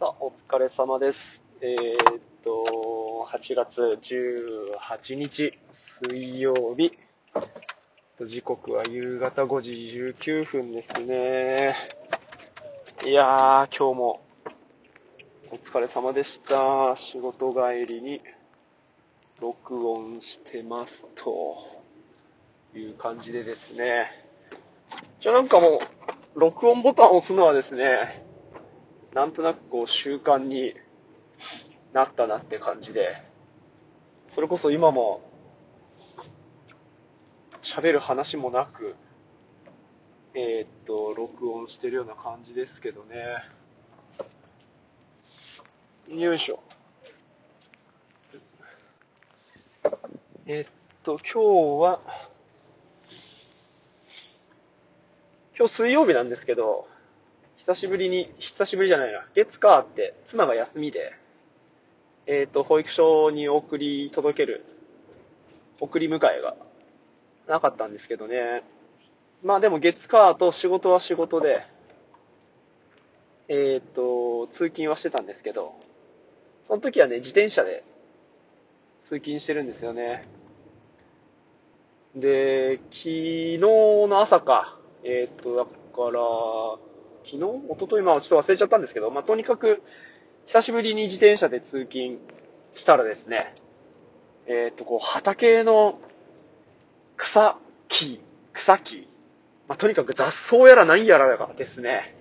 [0.00, 1.18] さあ、お疲れ様です。
[1.60, 5.52] えー、っと、8月18日、
[6.08, 6.92] 水曜日。
[8.26, 9.72] 時刻は夕方5時
[10.22, 11.76] 19分ですね。
[13.04, 14.20] いやー、今日も
[15.50, 16.96] お疲れ様でした。
[16.96, 18.22] 仕事帰りに
[19.38, 21.58] 録音してますと
[22.74, 24.06] いう感じでですね。
[25.20, 25.78] じゃあなんかも
[26.34, 28.29] う、録音ボタンを押すのはですね、
[29.14, 30.74] なんとなくこう習慣に
[31.92, 33.22] なったなって感じで、
[34.34, 35.20] それこそ今も
[37.62, 38.94] 喋る話もなく、
[40.34, 43.16] えー、っと、録音してるような感じですけどね。
[46.08, 46.60] よいしょ。
[50.46, 50.66] え、っ
[51.02, 52.00] と、今日は、
[55.58, 56.86] 今日水曜日なんですけど、
[57.66, 61.12] 久しぶりに、久しぶりじゃないな、月火あって、妻が休みで、
[62.26, 64.64] えっ、と、保育所に送り届ける、
[65.78, 66.56] 送り迎えが
[67.46, 68.62] なかったんですけどね。
[69.42, 71.66] まあでも月火と仕事は仕事で、
[73.48, 75.74] えっ、と、通勤はしてたんですけど、
[76.66, 77.84] その時はね、自転車で
[79.10, 80.26] 通勤してるんですよね。
[82.14, 85.70] で、昨日の朝か、えっ、と、だか
[86.10, 86.89] ら、
[87.24, 87.36] 昨日？
[87.36, 89.82] 一昨日まあちょっと忘れちゃったんですけど、まあとにかく、
[90.46, 92.18] 久しぶりに自転車で通勤
[92.74, 93.54] したらですね、
[94.46, 96.00] えっ、と、こう、畑の
[97.16, 97.56] 草
[97.88, 98.20] 木、
[98.54, 99.08] 草木、
[99.68, 102.16] まあとにかく雑草やら何やらがですね、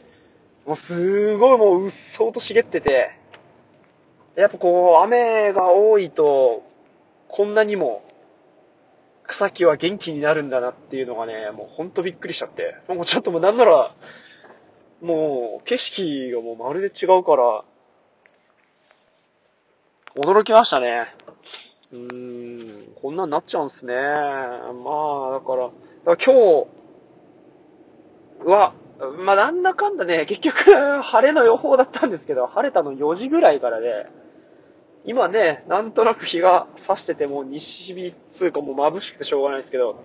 [0.66, 3.11] もうすごいもううっそうと茂ってて、
[4.36, 6.63] やっぱこう、雨が多いと、
[7.28, 8.03] こんなにも
[9.30, 12.75] 草木は元気になるんだなっていうのがね、もうほんとびっくりしちゃって。
[12.88, 13.95] もうちょっともうなんなら、
[15.02, 17.64] もう景色がもうまるで違うから、
[20.16, 21.08] 驚きましたね。
[21.91, 23.94] うーん、こんなんなっちゃうんすね。
[23.94, 25.72] まあ、だから、だか
[26.06, 26.66] ら今
[28.44, 28.74] 日は、
[29.24, 34.07] まあなんだかんだね、結局晴れの予報だったんですけど、晴れたの4時ぐらいからで、
[35.06, 39.95] 今ね、なんとなく日が差してても西日つうかもう眩しくてしょうがないですけど、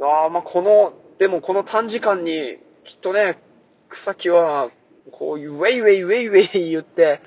[0.00, 3.38] ああ、まあこの、でもこの短時間に、きっとね、
[3.88, 4.70] 草木は、
[5.12, 7.20] こういうウェイウェイウェイウェイ言って、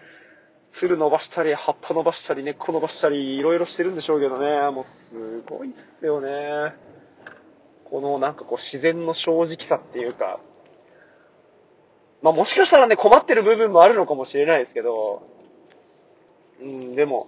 [0.73, 6.73] つる伸ばしたり、葉っぱ伸ばしたり、根っこ伸ばしたり、いろいろしてるんでしょうけどね、もうすごいっすよね。
[7.85, 10.39] このなんかこう自然の正直さっていうか、
[12.23, 15.21] まあもしかしたらね、困ってる部分もあるのかもしれないですけど、
[16.59, 17.27] うん、でも、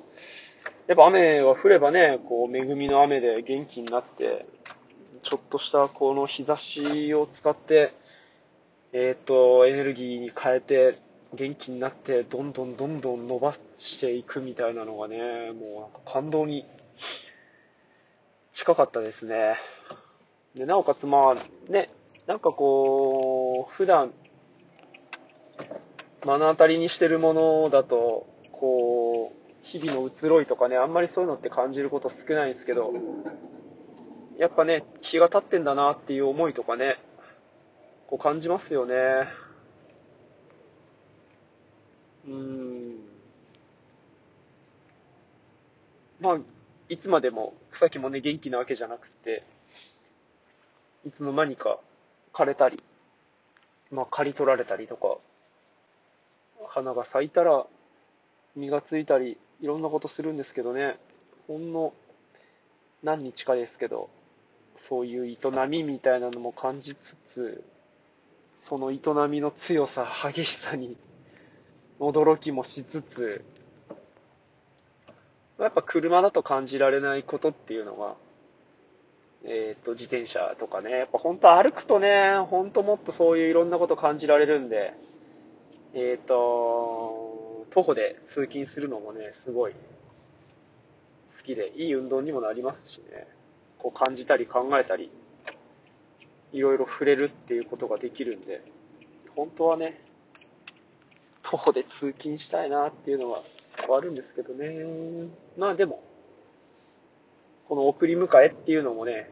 [0.87, 4.47] やっぱ雨が降ればね、こう恵みの雨で元気になって、
[5.23, 7.93] ちょっとしたこの日差しを使って、
[8.97, 10.97] えっ、と、エネルギーに変えて、
[11.33, 15.17] 元気になって、どんどんどんどん伸ばしていくみたいなのがね、
[15.51, 16.65] もうなんか感動に
[18.53, 19.57] 近かったですね。
[20.55, 21.89] で、なおかつまあ、ね、
[22.25, 24.13] なんかこう、普段、
[26.25, 32.93] 目の当たりにしてるものだと、こう、日々の移ろいとかね、あんまりそういうのって感じること少ないんですけど、
[34.37, 36.97] やっぱね、日が経ってんだなっていう思いとかね、
[38.07, 38.95] こう感じますよね。
[42.27, 42.95] うん。
[46.19, 46.39] まあ、
[46.89, 49.43] いつまでも草木もね、元気なわけじゃなくて、
[51.05, 51.79] いつの間にか
[52.33, 52.83] 枯れたり、
[53.91, 55.17] まあ、刈り取られたりとか、
[56.67, 57.65] 花が咲いたら
[58.55, 60.97] 実がついたり、いろんなことするんですけどね、
[61.47, 61.93] ほんの
[63.03, 64.09] 何日かですけど、
[64.89, 66.97] そういう営みみたいなのも感じつ
[67.33, 67.63] つ、
[68.67, 68.99] その営
[69.29, 70.97] みの強さ、激しさに
[71.99, 73.45] 驚きもしつつ、
[75.59, 78.15] やっぱ車だと感じられないことっていうのが、
[79.43, 84.93] えっ、と、自転車とかね、やっぱ本当歩くとね、本当もっとそういういろんなこと感じられるんで、
[85.93, 89.77] えっ、と、徒歩で通勤するのもね、すごい好
[91.45, 93.27] きで、いい運動にもなりますしね、
[93.77, 95.11] こう感じたり考えたり、
[96.55, 98.61] いろいろ触れるっていうことができるんで、
[99.35, 99.99] 本当はね、
[101.43, 103.43] 徒歩で通勤したいなっていうのは
[103.93, 105.29] あるんですけどね。
[105.57, 106.01] まあでも、
[107.67, 109.29] この送り迎えっていうのもね、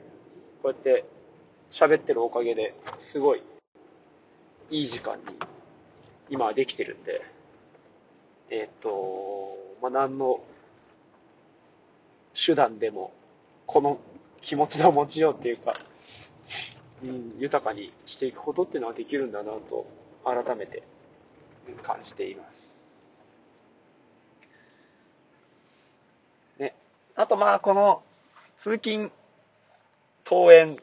[0.62, 1.06] こうやって
[1.72, 2.76] 喋ってるおかげで、
[3.14, 3.44] すごい
[4.70, 5.24] いい時間に
[6.30, 7.22] 今はできてるんで、
[8.50, 10.42] えっ、と、まあ何の
[12.46, 13.14] 手段でも、
[13.66, 13.98] この
[14.42, 15.74] 気持ちの持ちようっていうか、
[17.04, 19.86] うん、豊かにしていくことっていうのはできるんだなと、
[20.24, 20.84] 改めて
[21.84, 22.44] 感じていま
[26.58, 26.62] す。
[26.62, 26.76] ね。
[27.16, 28.04] あとまあ、この、
[28.64, 29.12] 通勤、
[30.26, 30.78] 登園、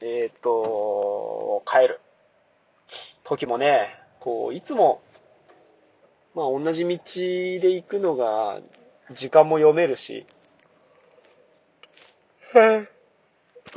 [0.00, 2.00] えっ、と、帰る
[3.24, 3.88] 時もね、
[4.20, 5.02] こう、いつも、
[6.34, 8.60] まあ同じ道で行くのが、
[9.14, 10.26] 時間も読めるし、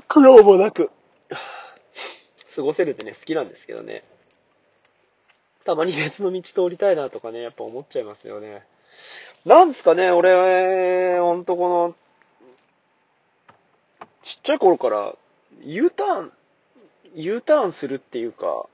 [0.07, 0.91] 苦労もなく、
[2.57, 4.03] 過ごせるってね、好きなんですけどね。
[5.63, 8.65] たまに別の道通りたいなとかね、やっぱ思っちゃいますよね。
[9.45, 11.95] なんですかね、俺、ほんとこの、
[14.23, 15.13] ちっちゃい頃から、
[15.61, 16.31] U ターン、
[17.13, 18.65] U ターンするっていうか、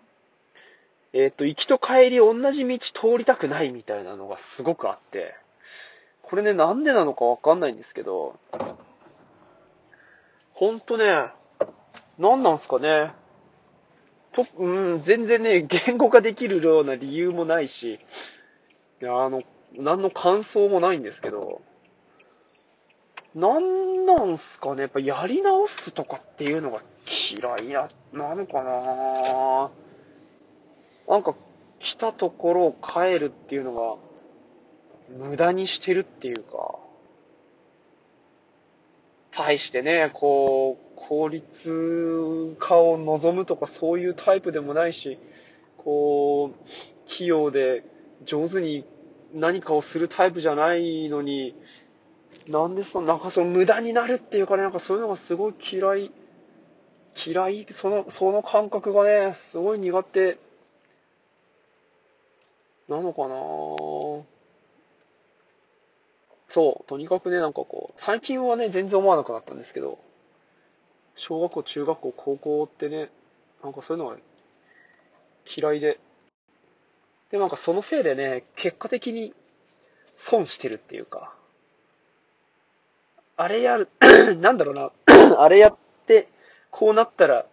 [1.11, 5.35] えっ、と、行きと帰り同じ道通りたくないみたいなのがすごくあって、
[6.21, 8.39] これね、なんでなのかわかんないんですけど、
[10.53, 11.05] ほんとね、
[12.17, 13.13] なんなんすかね。
[14.33, 17.99] と、うん、全然ね、 言語化できるような理由もないし、
[19.01, 19.43] あの、
[19.73, 21.61] 何の感想もないんですけど、
[23.35, 26.81] なんなんすかね、やっぱやり直すとかっていうのが
[27.31, 29.71] 嫌いな、なのかな。
[31.07, 31.35] なんか、
[31.79, 36.79] 来たところを帰るっていうのが、無駄にしてるっていうか、
[39.31, 45.17] 対してね、こう、効率化を望むとかそういうタイプでもないし、
[45.77, 47.83] こう、器用で
[48.25, 48.85] 上手に
[49.33, 51.55] 何かをするタイプじゃないのに、
[52.47, 56.11] なんでその、なんかその無駄になるっていうかね、なんかそういうのがすごい嫌い、
[57.25, 60.37] 嫌い、その、その感覚がね、すごい苦手、
[62.89, 63.35] なのかな。
[66.49, 69.97] そう、とにかくね、なんかこう、最近はね、全然思わなくなったんですけど、
[71.15, 73.09] 小学校、中学校、高校ってね、
[73.63, 74.17] なんかそういうのが
[75.57, 75.99] 嫌いで、
[77.31, 79.33] で、なんかそのせいでね、結果的に
[80.17, 81.33] 損してるっていうか、
[83.35, 83.89] あれやる、
[84.39, 84.91] なんだろうな、
[85.39, 85.77] あれやっ
[86.07, 86.29] て、
[86.69, 87.45] こうなったら、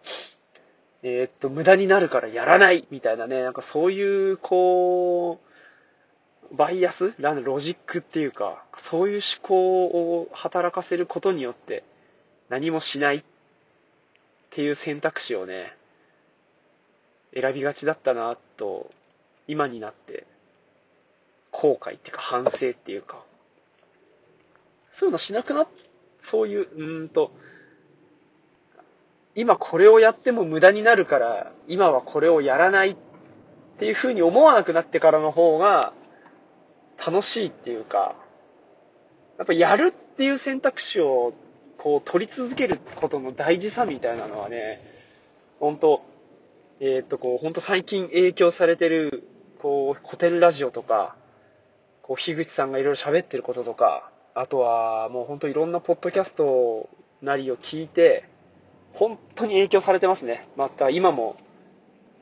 [1.03, 5.39] えー、っと、無駄になるからやらないみたいなね、なんかそういう、こ
[6.51, 7.13] う、バイアス？
[7.19, 11.83] ロジックっていうか、そういう思考を働かせることによって、
[12.49, 13.17] 何もしない。
[13.17, 15.77] っていう選択肢をね、
[17.33, 18.91] 選びがちだったな、と、
[19.47, 20.27] 今になって、
[21.51, 23.23] 後悔っていうか反省っていうか、
[24.99, 25.67] そういうのしなくなっ、
[26.29, 27.31] そういう、うんと、
[29.35, 32.95] 今これをやっても無駄になるから、今はこれをやらないっ
[33.79, 35.93] ていう風に思わなくなってからの方が
[36.97, 38.15] 楽しいっていうか、
[39.37, 41.33] やっぱやるっていう選択肢を
[41.81, 44.81] こう取り続けることの大事さみたいなのはね、
[45.59, 46.01] 本当
[46.83, 49.23] えー、っとこう、本当最近影響されてる、
[49.61, 51.15] こう、古典ラジオとか、
[52.01, 56.89] こう、樋口さんがいろいろ喋ってることとか、あとはもう本当いろんなポッドキャスト
[57.21, 58.27] なりを聞いて、
[58.93, 60.47] 本当に影響されてますね。
[60.57, 61.35] また今も、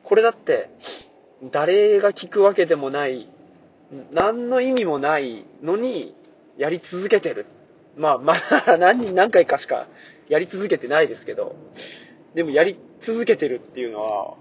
[0.04, 0.70] これだって、
[1.54, 3.30] 誰が聞くわけでもない、
[4.12, 6.14] 何の意味もないのに、
[6.58, 7.46] やり続けてる。
[7.98, 9.88] まあ、まだ 何人何回かしか
[10.28, 11.56] やり続けてないですけど、
[12.34, 14.36] でもやり続けてるっていうのは、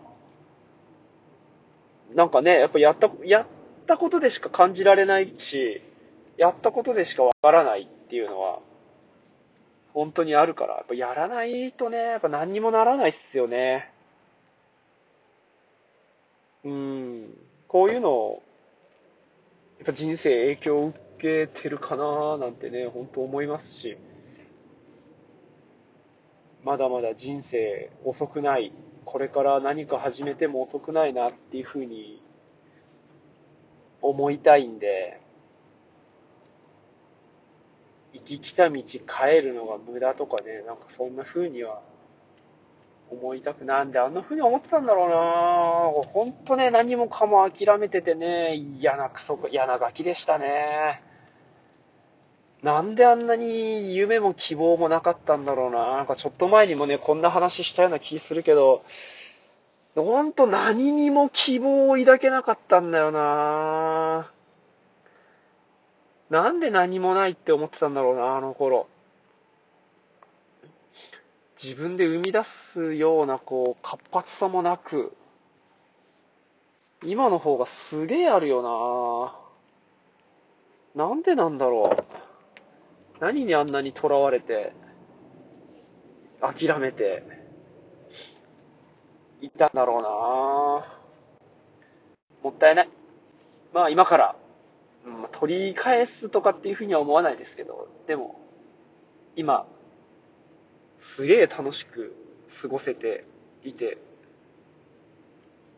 [2.15, 3.47] なんかね、やっぱやった、やっ
[3.87, 5.83] たことでしか感じられないし、
[6.37, 8.61] やったことでしかわからないっていうのは、
[9.93, 13.93] 本当にあるから、やっぱやらないとね、やっぱ何にもならないっすよね。
[16.65, 17.35] うん。
[17.67, 18.43] こういうのを、
[19.79, 23.99] やっぱ人生影響を受けてるかななんてね、本当思いますし、
[26.65, 28.73] まだまだ人生遅くない、
[29.05, 32.23] これから何か始めても遅くないなっていうふうに
[34.01, 35.21] 思いたいんで、
[38.13, 38.99] 行き来た道帰
[39.43, 41.83] るのが無駄とかね、なんかそんな風には
[43.11, 51.08] 思いたくなんであんな風に思ってたんだろうなほんとね、何もかも諦めててね、嫌なクソ、嫌なガキでしたね。
[52.69, 58.85] なんであんなに夢も希望もなかったんだろうななんかちょっと前にもね、こんな話したような気するけど、
[59.95, 64.31] ほんと何にも希望を抱けなかったんだよな
[66.29, 68.87] なんで何もないって思ってたんだろうな、あの頃。
[71.63, 72.43] 自分で生み出
[72.75, 75.17] すような、こう、活発さもなく、
[77.03, 79.33] 今の方がすげえあるよ
[80.95, 82.18] ななんでなんだろう。
[83.21, 84.73] 何にあんなに囚われて、
[86.41, 87.23] 諦めて、
[89.41, 90.09] いたんだろうな
[92.43, 92.89] もったいない。
[93.73, 94.37] まあ今から、
[95.41, 98.41] 取り返すとかっていうふうには思わないですけど、でも、
[99.37, 99.67] 今、
[101.17, 102.15] すげえ楽しく
[102.63, 103.25] 過ごせて
[103.65, 103.99] いて、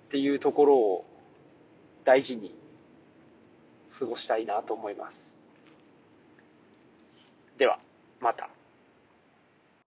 [0.08, 1.04] っていうところを
[2.04, 2.54] 大事に
[3.98, 5.14] 過ごしたいなと思います。
[7.58, 7.78] では、
[8.20, 8.59] また。